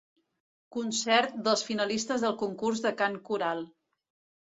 Concert 0.75 1.37
dels 1.49 1.63
finalistes 1.69 2.27
del 2.27 2.37
concurs 2.43 2.85
de 2.89 2.97
cant 3.03 3.23
coral. 3.33 3.67